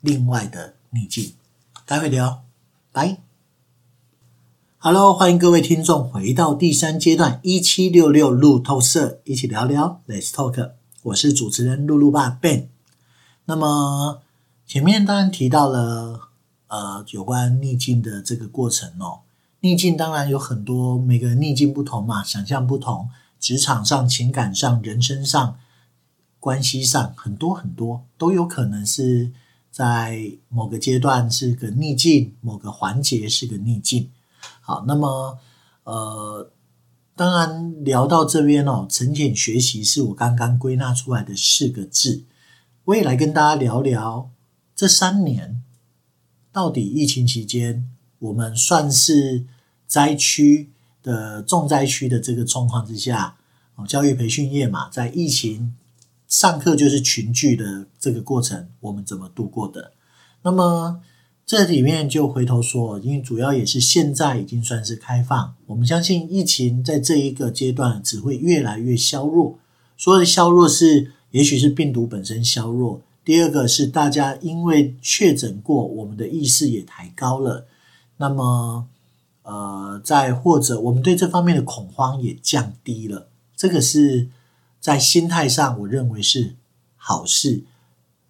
[0.00, 1.34] 另外的逆境，
[1.84, 2.44] 待会聊，
[2.92, 3.18] 拜。
[4.78, 10.72] Hello，欢迎各位听众回到第三阶段一七六六路透社，一起聊聊，Let's talk。
[11.02, 12.68] 我是主持人露露爸 Ben。
[13.46, 14.22] 那么
[14.66, 16.28] 前面当然提到了
[16.68, 19.20] 呃有关逆境的这个过程哦。
[19.60, 23.08] 逆境当然有很多，每个逆境不同嘛，想象不同，
[23.40, 25.58] 职场上、情感上、人生上、
[26.38, 29.32] 关系上，很多很多都有可能是
[29.70, 34.10] 在某个阶段是个逆境，某个环节是个逆境。
[34.60, 35.38] 好，那么
[35.84, 36.52] 呃，
[37.16, 42.24] 当然聊到这边哦，沉潜学习是我刚刚归纳出来的四个字，
[42.84, 44.30] 我也来跟大家聊聊
[44.76, 45.62] 这三年
[46.52, 47.90] 到底疫情期间。
[48.26, 49.44] 我们算是
[49.86, 50.68] 灾区
[51.02, 53.36] 的重灾区的这个状况之下，
[53.76, 55.74] 哦，教育培训业嘛，在疫情
[56.26, 59.92] 上课就是群聚的这个过程，我们怎么度过的？
[60.42, 61.00] 那么
[61.44, 69.58] 这里面就回头说，因为主要也是现在已经算是开放，我们相信疫情在这一个阶段只会越来越削弱。
[69.96, 77.66] 所谓的削弱是，也许是病毒本身削弱，第二个是大家因为确诊过，我们的意识也抬高了。
[78.18, 78.88] 那么，
[79.42, 84.28] 呃，再或者我们对这方面的恐慌也降低了，这个是
[84.80, 86.56] 在心态上，我认为是
[86.96, 87.64] 好事。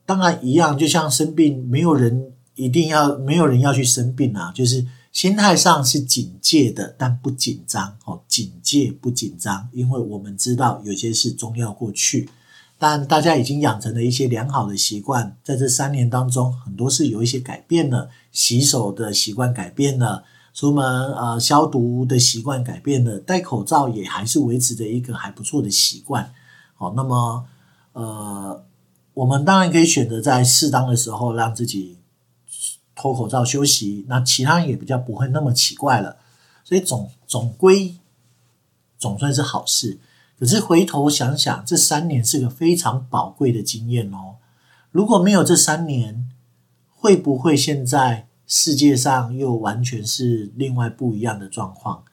[0.04, 7.96] 当然，一样就像生病，没有人一定要，没有人要去生病啊，就是心态上是警戒的，但不紧张。
[8.04, 12.28] 哦，警戒不紧张，因为我们知道有些事终要过去。
[12.78, 20.84] 但大家已经养成了一些良好的习惯，在这三年当中，很多是有一些改变了，洗手的习惯改变了，出门
[21.14, 26.32] 呃消毒的习惯改变了，戴口罩也还是维持着一个还不错的习惯。
[26.74, 27.46] 好，那么
[27.94, 28.62] 呃，
[29.14, 31.96] 我们当然可以选择在适当的时候让自己
[32.94, 36.16] 脱口罩休息，那其他人也比较不会那么奇怪了。
[36.62, 37.96] 所以总总归
[38.98, 39.98] 总算是好事。
[40.38, 44.36] 可是回头想想，这三年是个非常宝贵的经验哦。
[44.90, 46.28] 如果没有这三年，
[46.94, 52.04] 会不会现在世界上又完全是另外不一样的状况？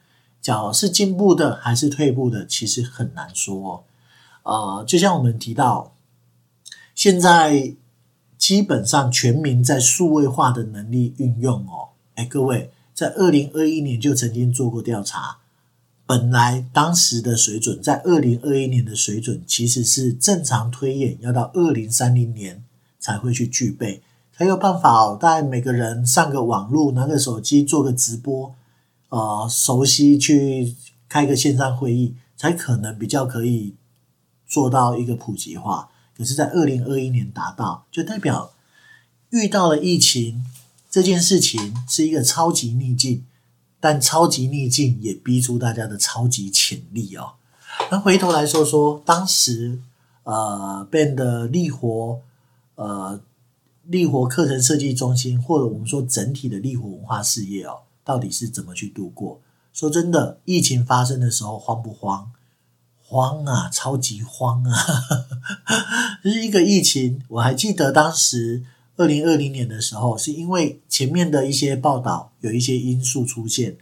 [0.42, 2.46] 脚是进步的还是退步的？
[2.46, 3.86] 其实很难说。
[4.44, 5.94] 呃，就像我们提到，
[6.96, 7.76] 现在
[8.38, 11.90] 基本上全民在数位化的能力运用哦。
[12.16, 15.38] 哎，各位，在二零二一年就曾经做过调查。
[16.06, 22.64] 本来当时的水准，在二零二一年的水准，其实是正常推演要到二零三零年
[23.00, 24.02] 才会去具备，
[24.36, 25.18] 才有办法哦。
[25.20, 28.54] 大概每个人上个网络，拿个手机做个直播，
[29.10, 30.76] 呃，熟悉去
[31.08, 33.76] 开个线上会议，才可能比较可以
[34.46, 35.90] 做到一个普及化。
[36.18, 38.52] 可是，在二零二一年达到，就代表
[39.30, 40.46] 遇到了疫情
[40.92, 43.24] 这件事情是一个超级逆境。
[43.84, 47.34] 但超级逆境也逼出大家的超级潜力哦。
[47.92, 49.78] 那回头来说说，当时
[50.24, 52.22] 呃，Ben 的力活
[52.76, 53.20] 呃，
[53.84, 59.42] 力活课程设计中心，或者我们说整体的力活文化事业哦，到底是怎么去度过？
[59.74, 62.32] 说真的，疫情发生的时候慌不慌？
[63.06, 64.74] 慌啊，超级慌啊！
[66.24, 68.64] 就 是一个疫情，我还记得当时。
[68.96, 73.76] 二零二零年的时候，是因为前面的一些报道有一些因素出现，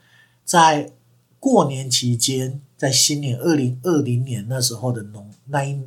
[0.45, 0.93] 在
[1.39, 5.77] 过年期间，在新年二零二零年那时候的农那一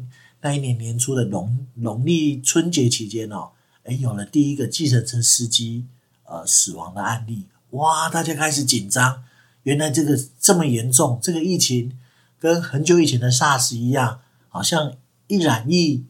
[0.43, 3.51] 那一年年初的农农历春节期间哦，
[3.85, 5.87] 诶，有了第一个计程车司机
[6.25, 9.25] 呃死亡的案例，哇，大家开始紧张，
[9.63, 11.97] 原来这个这么严重，这个疫情
[12.39, 14.95] 跟很久以前的 SARS 一样，好像
[15.29, 16.05] 一染疫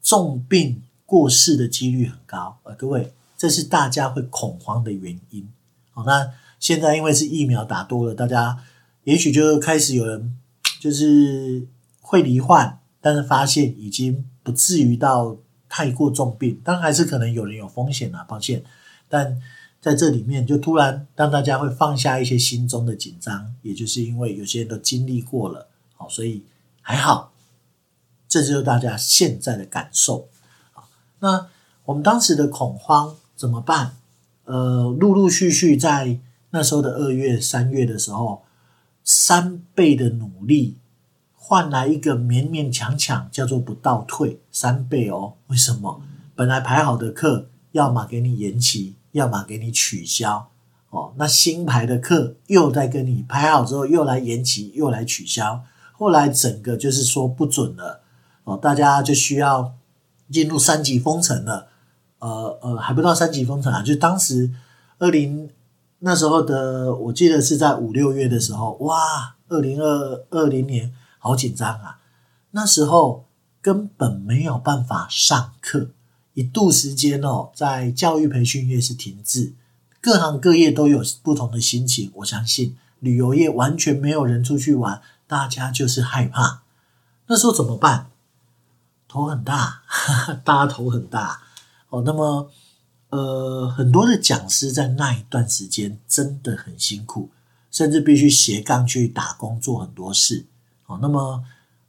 [0.00, 0.82] 重病。
[1.12, 5.46] 过世的几率很高，呃，各位，这是大家会恐慌的原因。
[5.90, 8.64] 好，那现在因为是疫苗打多了，大家
[9.04, 10.34] 也许就开始有人
[10.80, 11.66] 就是
[12.00, 15.36] 会罹患，但是发现已经不至于到
[15.68, 18.64] 太过重病，当然还是可能有人有风险啊，抱歉。
[19.06, 19.38] 但
[19.82, 26.42] 在这里面就突然让大家会放下一些心中的紧张，也就是因为有些人都经历过了，好，所以
[26.80, 27.34] 还好，
[28.26, 30.30] 这就是大家现在的感受。
[31.22, 31.46] 那
[31.84, 33.94] 我们当时的恐慌怎么办？
[34.44, 36.18] 呃，陆陆续续在
[36.50, 38.42] 那时候的二月、三月的时候，
[39.04, 40.78] 三倍的努力
[41.36, 45.34] 换来一个勉勉强强叫做不倒退，三倍哦。
[45.46, 46.02] 为什么？
[46.34, 50.48] 本来排好的课，要么给你延期，要么给你取消。
[50.90, 55.62] 哦，那新排的课又在跟你排好之后又来延期，又来取消。
[55.92, 58.02] 后来整个就是说不准了。
[58.42, 59.72] 哦，大家就需要。
[60.32, 61.68] 进入三级封城了，
[62.18, 64.50] 呃呃，还不到三级封城啊，就当时
[64.98, 65.50] 二零
[65.98, 71.98] 那时候的，我记得是在五六月的时候，哇，二零二二零年好紧张啊，
[72.52, 73.26] 那时候
[73.60, 75.90] 根本没有办法上课，
[76.34, 79.52] 一度时间哦，在教育培训业是停滞，
[80.00, 86.62] 各行各业都有不同的心情，我相信旅游业完全没有人出去玩，大家就是害怕，
[87.26, 88.11] 那时候怎么办？
[89.12, 89.82] 头很大，
[90.42, 91.42] 大家头很大
[91.90, 92.02] 哦。
[92.06, 92.50] 那么，
[93.10, 97.28] 呃，很多的讲师在那一段时间真的很辛苦，
[97.70, 100.46] 甚至必须斜杠去打工做很多事
[100.86, 100.98] 哦。
[101.02, 101.44] 那么，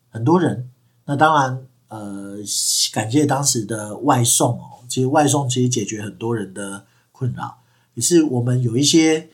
[0.09, 0.69] 很多人，
[1.05, 2.35] 那当然，呃，
[2.91, 4.83] 感谢当时的外送哦。
[4.89, 7.59] 其实外送其实解决很多人的困扰，
[7.93, 9.29] 也是我们有一些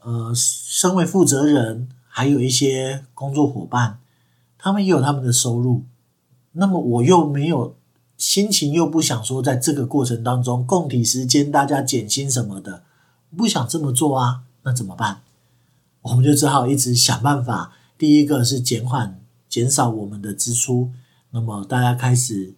[0.00, 4.00] 呃，身为负责人，还有一些工作伙伴，
[4.58, 5.84] 他们也有他们的收入。
[6.58, 7.76] 那么我又没有
[8.16, 12.82] 心情，又不想说在这个过程当中供体时间，大家减薪什么的，
[13.36, 15.22] 不想这么做啊，那怎么办？
[16.02, 17.72] 我们就只好一直想办法。
[17.96, 20.90] 第一个是减缓、减少我们的支出。
[21.30, 22.54] 那么大家开始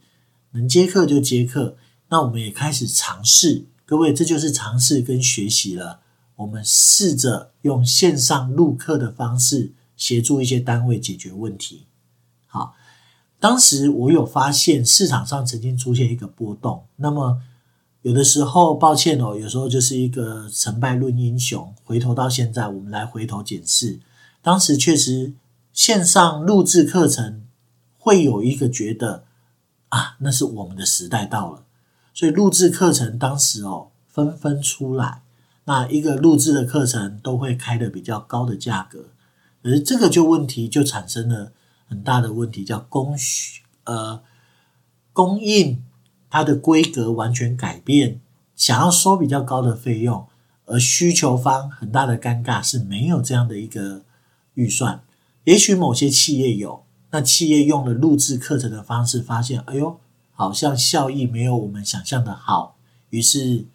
[0.53, 1.77] 能接课就接课，
[2.09, 3.67] 那我们也开始尝试。
[3.85, 6.01] 各位，这就是尝试跟学习了。
[6.37, 11.87] 我们试着用线上录课的方式协助一些单位解决问题。
[13.41, 17.41] 当时我有发现市场上曾经出现一个波动，那么
[18.03, 21.75] 有的时候抱歉哦，有时候就是一个成败论英雄。
[21.85, 23.99] 回头到现在，我们来回头检视，
[24.43, 25.33] 当时确实
[25.73, 27.43] 线上录制课程
[27.99, 29.25] 会有一个觉得
[29.89, 31.65] 啊，那是我们的时代到了，
[32.13, 35.23] 所以录制课程当时哦纷纷出来，
[35.65, 39.07] 那一个录制的课程都会开的比较高的价格，
[39.63, 41.53] 可是这个就问题就产生了
[41.91, 44.23] 很大的问题，叫供需呃
[45.13, 45.85] 供应
[46.31, 48.21] 它的规格完全改变，
[48.55, 50.27] 想要收比较高的费用，
[50.67, 54.05] 而需求方很大的尴尬是没有这样的一个
[54.55, 55.03] 预算，
[55.45, 56.85] 也许某些企业有。
[57.13, 59.99] 那企业用了录制课程的方式，发现，哎呦，
[60.31, 62.77] 好像效益没有我们想象的好，
[63.09, 63.67] 于是，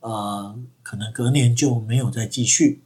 [0.00, 2.82] 呃，可能隔年就没有再继续，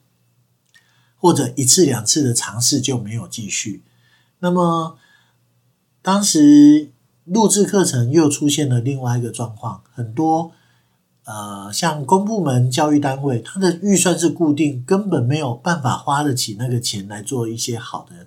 [1.17, 3.85] 或者一次两次的尝试就没有继续。
[4.43, 4.99] 那么，
[6.03, 6.91] 当时
[7.25, 10.51] 录制课程又出现了另外一个状况，很多，
[11.25, 18.27] 呃，像公部门教育单位，它的预算是固定，根本没有办法花得起那个钱来做一些好的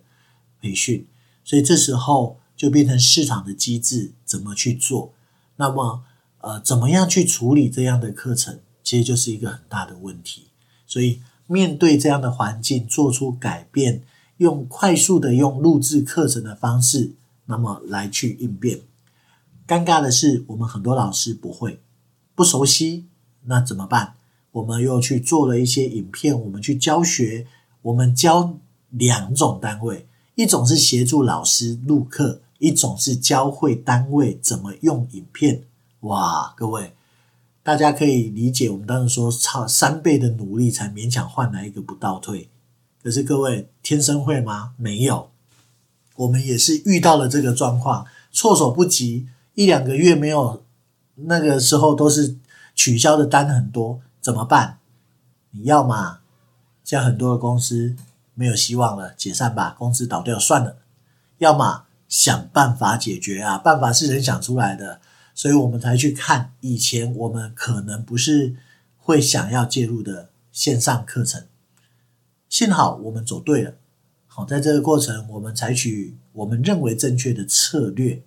[0.61, 1.05] 培训。
[1.43, 5.11] 所以这时候就变成市场的机制怎么去做？
[5.57, 6.01] 那么，
[6.39, 10.47] 呃，怎么样去处理这样的课程，其实就是一个很大的问题。
[10.87, 14.03] 所以面对这样的环境，做出改变，
[14.37, 17.13] 用快速的用录制课程的方式，
[17.45, 18.81] 那么来去应变。
[19.67, 21.79] 尴尬的是，我们很多老师不会，
[22.35, 23.05] 不熟悉，
[23.45, 24.15] 那怎么办？
[24.51, 27.47] 我们又去做了一些影片，我们去教学，
[27.81, 28.57] 我们教
[28.89, 30.07] 两种单位。
[30.35, 35.63] 一种是协助老师录课，一种是教会单位怎么用影片。
[36.01, 36.93] 哇，各位，
[37.63, 42.49] 大家可以理解，我们当时说差三倍的努力才勉强换来一个不倒退。
[43.05, 44.73] 可是各位天生会吗？
[44.77, 45.29] 没有，
[46.15, 49.27] 我们也是遇到了这个状况，措手不及。
[49.53, 50.63] 一两个月没有，
[51.13, 52.35] 那个时候都是
[52.73, 54.79] 取消的单很多，怎么办？
[55.51, 56.21] 你要嘛，
[56.83, 57.95] 像很多的公司。
[58.33, 60.77] 没有希望了，解散吧，公司倒掉算了。
[61.37, 64.99] 要么想办法解决啊，办法是人想出来的，
[65.35, 68.55] 所以我们才去看以前我们可能不是
[68.97, 71.43] 会想要介入的线上课程。
[72.49, 73.75] 幸好我们走对了，
[74.27, 78.21] 好，在这个过程我们采取我们认为正确的策略。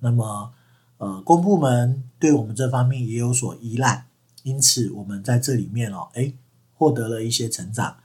[0.00, 0.52] 那么，
[0.98, 4.06] 呃，公部门对我们这方面也有所依赖，
[4.42, 6.34] 因此我们在这里面哦，诶，
[6.74, 7.96] 获得了一些成长。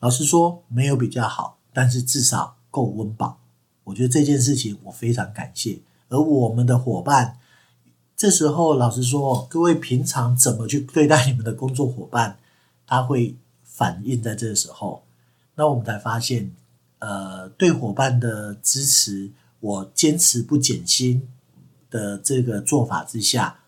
[0.00, 3.38] 老实说，没有比较好，但是至少够温饱。
[3.84, 5.80] 我觉得这件事情我非常感谢。
[6.08, 7.38] 而我们的伙伴，
[8.14, 12.38] 这时候老实说，各位平常怎么去对待你们的工作伙伴，
[12.86, 15.05] 他会反映在这时候。
[15.56, 16.52] 那我们才发现，
[17.00, 21.26] 呃，对伙伴的支持，我坚持不减薪
[21.90, 23.58] 的这个做法之下，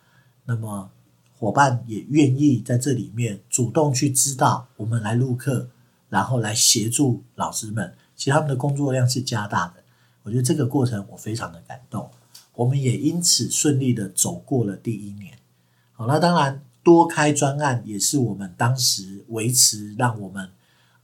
[0.45, 0.91] 那么
[1.37, 5.69] 伙伴也愿意在这里面主动去知道我们来录课。
[6.11, 9.75] 然后来协助老师们，其实他们的工作量是加大的。
[10.23, 12.11] 我觉得这个过程我非常的感动，
[12.55, 15.37] 我们也因此顺利的走过了第一年。
[15.93, 20.49] 好，那当然多开专案也是我们当时维持让我们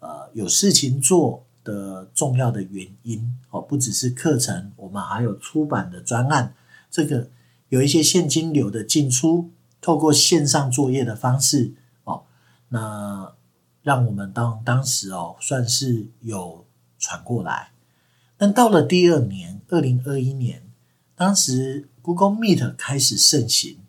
[0.05, 3.35] 呃有事情做的重要的原因。
[3.49, 6.55] 哦，不只是课程，我们还有出版的专案，
[6.91, 7.31] 这个
[7.71, 9.51] 有一些现金流的进出，
[9.81, 11.73] 透过线上作业的方式，
[12.05, 12.25] 哦，
[12.69, 13.33] 那。
[13.85, 16.65] 让我们当当时哦，算是有
[16.99, 17.73] 喘过来。
[18.39, 20.63] 但到了第二年，二零二一年，
[21.15, 23.81] 当时 Google Meet 开始盛行。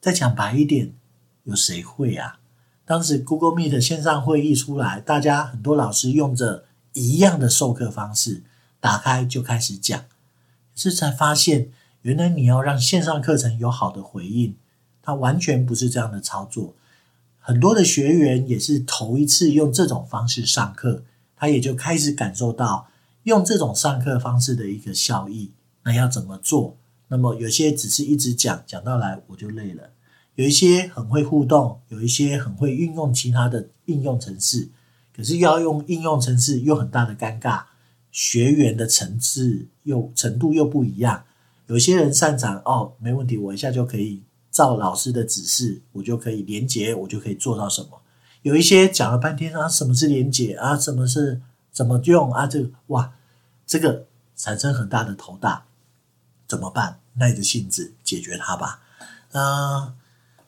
[0.00, 0.94] 再讲白一点，
[1.42, 2.38] 有谁会啊？
[2.86, 8.44] 当时 Google Meet 线上会议出来，大家很多老师用着一样的授课方式，
[8.78, 10.04] 打开就开始讲。
[10.74, 11.70] 是才发现，
[12.02, 14.54] 原来你要让线上课程有好的回应，
[15.02, 16.74] 它完全不是这样的操作。
[17.40, 21.02] 很多的学员也是头一次用这种方式上课，
[21.36, 22.88] 他也就开始感受到
[23.24, 25.50] 用这种上课方式的一个效益。
[25.82, 26.76] 那要怎么做？
[27.08, 29.84] 那么有些只是一直讲，讲到来我就累了；
[30.36, 34.70] 有一些很会互动，有一些很会运用其他的应用程式，
[35.14, 37.64] 可是要用应用程式又很大的尴尬，
[38.12, 41.24] 学员的层次又程度又不一样。
[41.66, 44.22] 有些人擅长哦，没问题，我一下就可以。
[44.48, 48.00] 照老师的指示，我就可以连接，我就可以做到什么？
[48.40, 50.74] 有一些讲了半天啊，什么是连接啊？
[50.78, 52.46] 什么是怎么用啊？
[52.46, 53.12] 这个哇，
[53.66, 55.66] 这个产生很大的头大，
[56.48, 57.00] 怎么办？
[57.16, 58.80] 耐着性子解决它吧。
[59.32, 59.94] 啊、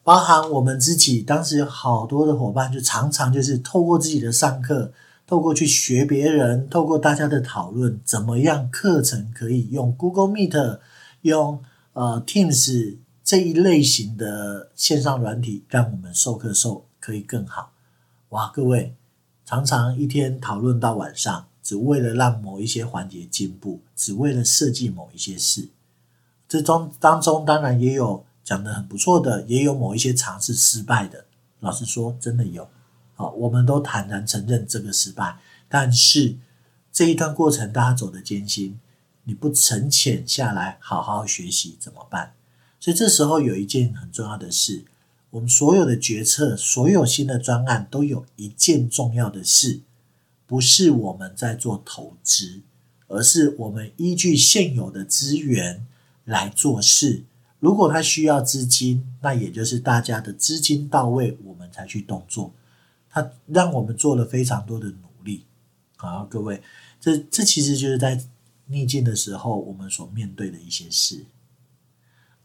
[0.08, 4.90] 包含我们自己，当时有好多的伙伴，就常常就是透过自己的上课，
[5.26, 10.78] 透过去学别人，透过大家的讨论，怎么样课程可以用 Google Meet，
[11.20, 12.96] 用呃 Teams。
[13.22, 17.72] 这一类型的线上软体，让我们授课授可以更好。
[18.30, 18.94] 哇，各位
[19.44, 25.68] 常常一天讨论到晚上，只为了让某一些环节进步，只为了设计某一些事。
[26.48, 31.26] 这中当中当然也有讲得很不错的，也有某一些尝试失败的。
[31.60, 32.66] 老实说，真的有。
[33.14, 35.36] 好，我们都坦然承认这个失败，
[35.68, 36.34] 但是
[36.90, 38.80] 这一段过程大家走得艰辛，
[39.24, 42.32] 你不沉潜下来好好学习怎么办？
[42.80, 44.86] 所以这时候有一件很重要的事，
[45.28, 49.80] 我们所有的决策，所有新的专案都有一件重要的事，
[50.46, 52.62] 不是我们在做投资，
[53.08, 55.86] 而是我们依据现有的资源
[56.24, 57.24] 来做事。
[57.60, 62.54] 如果他需要资金，那也就是大家的资金到位，我们才去动作。
[63.10, 65.44] 他让我们做了非常多的努力。
[65.96, 66.62] 好，各位，
[67.00, 68.22] 这这其实就是在
[68.66, 71.26] 逆境的时候我们所面对的一些事。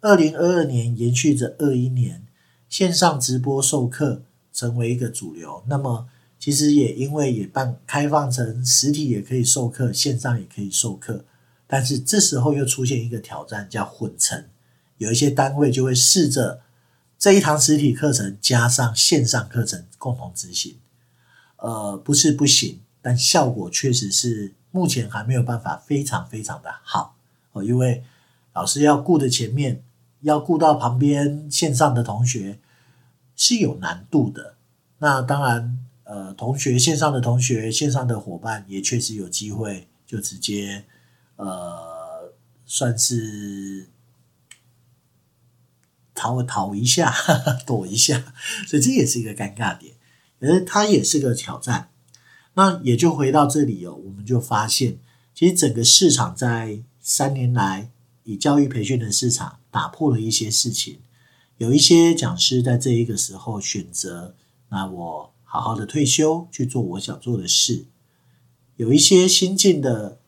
[0.02, 2.26] 二零二二年延续着二一年，
[2.68, 5.64] 线上直播授课成为一个主流。
[5.68, 6.10] 那么，
[6.40, 11.24] 其实也因为也办开放成实体也可以授课，线上也可以授课。
[11.68, 14.46] 但是这时候又出现一个挑战，叫混成。
[14.98, 16.62] 有一些单位就会试着
[17.18, 20.78] 这一堂实体课程加上线上课程共同执行。
[21.58, 27.16] 呃，不是不行，但效果确实是目前还没有办法非常非常的好
[27.52, 28.04] 哦，因为
[28.54, 29.84] 老师要顾的前面。
[30.24, 32.58] 要顾到旁边线上的同学
[33.36, 34.56] 是有难度的。
[35.00, 40.86] 那当然，呃，同学线上的同学、线上的伙伴也确实有机会就直接
[41.36, 42.32] 呃，
[42.66, 43.90] 算是
[46.24, 48.34] 逃逃一下，哈哈，躲一下，
[48.68, 49.96] 所以这也是一个尴尬点，
[50.40, 51.90] 而它也是个挑战。
[52.54, 54.98] 那也就回到这里哦，我们就发现，
[55.36, 57.92] 其实整个市场在三年来
[58.24, 59.60] 以教育培训的市场。
[59.74, 61.00] 打破了一些事情，
[61.58, 64.36] 有一些讲师在这一个时候选择，
[64.70, 67.86] 那我好好的退休去做我想做的事。
[68.76, 70.20] 有一些新进的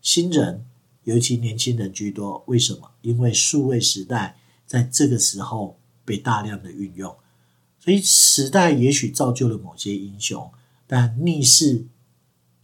[0.00, 0.64] 新人，
[1.02, 2.44] 尤其年轻人居多。
[2.46, 2.92] 为什么？
[3.00, 4.36] 因为数位时代
[4.72, 7.14] 在这个时候被大量的运用，
[7.78, 10.50] 所以时代也许造就了某些英雄，
[10.86, 11.84] 但逆势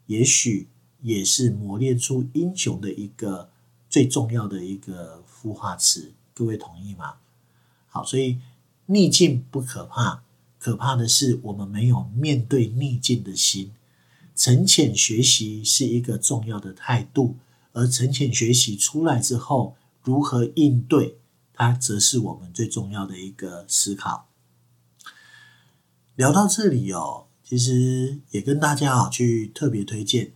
[0.07, 0.69] 也许
[1.03, 3.51] 也是磨练出英雄的一个
[3.91, 6.15] 最重要的一个孵化池。
[6.33, 7.17] 各位同意吗？
[7.89, 8.39] 好，所以
[8.87, 10.23] 逆境不可怕，
[10.59, 13.73] 可怕的是我们没有面对逆境的心。
[14.35, 17.37] 沉潜学习是一个重要的态度，
[17.75, 21.18] 而沉潜学习出来之后，如何应对，
[21.59, 24.29] 它则是我们最重要的一个思考。
[26.15, 30.33] 聊到这里哦，其实也跟大家啊去特别推荐，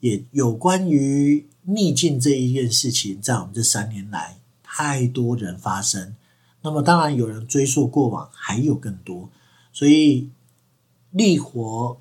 [0.00, 4.38] 也有关于逆境这一件事情，在我们这三年来。
[4.62, 6.14] 太多人发生，
[6.60, 9.30] 那么当然有人追溯过往，还有更多。
[9.72, 10.28] 所以
[11.12, 11.98] 力活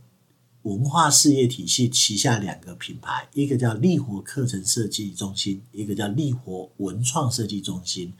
[0.63, 8.11] 文化事业体系旗下两个品牌，一个叫力活课程设计中心，一个叫力活文创设计中心。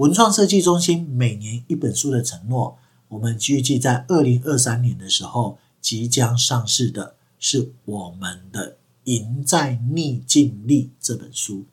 [0.00, 2.78] 文创设计中心每年一本书的承诺，
[3.08, 8.70] 我们预计在二零二三年的时候即将上市的是我们的
[9.04, 11.66] 《赢在逆境力》这本书。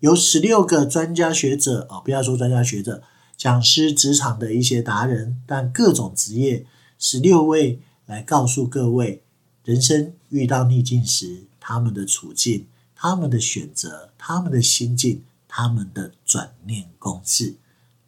[0.00, 3.02] 有十六个专家学者哦，不要说专家学者，
[3.38, 6.66] 讲师、职场的一些达人，但各种职业，
[6.98, 9.22] 十六位来告诉各位，
[9.64, 17.54] 人生遇到逆境时，他们的处境、他们的选择、他们的心境、他们的转念公式，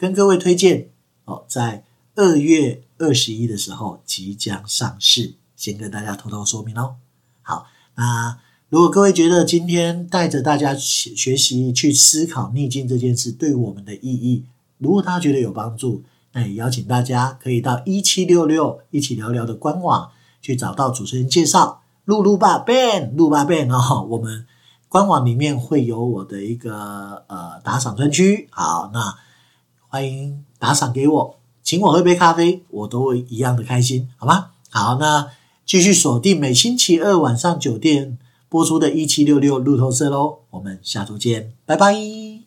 [0.03, 0.89] 跟各位推荐
[1.27, 1.85] 哦，在
[2.17, 6.97] 二月二十一的时候即将上市，先跟大家偷偷说明哦。
[7.43, 8.37] 好，那。
[8.69, 14.47] 如果各位觉得今天带着大家学学习去思考逆境这件事对我们的意义，
[14.79, 24.47] 如果大家觉得有帮助，那也邀请大家可以到一七六六一起聊聊的官网去找到主持人介绍，露露爸 Ben，露爸 Ben 哦，我们
[24.89, 29.15] 官网里面会有我的一个呃打赏专区，好，那
[29.93, 34.47] 欢迎打赏给我，请我喝杯咖啡，我都会一样的开心，好吗？
[34.71, 35.29] 好，那
[35.67, 38.17] 继续锁定每星期二晚上九点
[38.49, 42.42] 播出的一七六六路透社喽，我们下周见，拜拜。